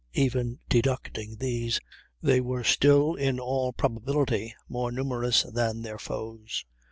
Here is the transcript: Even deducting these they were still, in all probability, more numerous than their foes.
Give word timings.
Even 0.15 0.57
deducting 0.67 1.35
these 1.35 1.79
they 2.23 2.41
were 2.41 2.63
still, 2.63 3.13
in 3.13 3.39
all 3.39 3.71
probability, 3.71 4.55
more 4.67 4.91
numerous 4.91 5.43
than 5.43 5.83
their 5.83 5.99
foes. 5.99 6.65